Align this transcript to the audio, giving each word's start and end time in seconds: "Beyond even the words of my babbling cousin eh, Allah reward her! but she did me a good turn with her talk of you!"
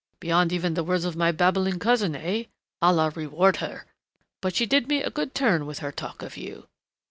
"Beyond 0.19 0.51
even 0.51 0.73
the 0.73 0.83
words 0.83 1.05
of 1.05 1.15
my 1.15 1.31
babbling 1.31 1.77
cousin 1.77 2.15
eh, 2.15 2.45
Allah 2.81 3.11
reward 3.11 3.57
her! 3.57 3.85
but 4.41 4.55
she 4.55 4.65
did 4.65 4.87
me 4.87 5.03
a 5.03 5.11
good 5.11 5.35
turn 5.35 5.67
with 5.67 5.77
her 5.77 5.91
talk 5.91 6.23
of 6.23 6.37
you!" 6.37 6.65